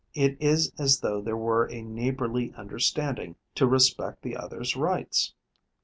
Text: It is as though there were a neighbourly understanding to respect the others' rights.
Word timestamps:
It 0.15 0.35
is 0.41 0.71
as 0.79 0.99
though 1.01 1.21
there 1.21 1.37
were 1.37 1.65
a 1.69 1.83
neighbourly 1.83 2.51
understanding 2.57 3.35
to 3.53 3.67
respect 3.67 4.23
the 4.23 4.35
others' 4.35 4.75
rights. 4.75 5.35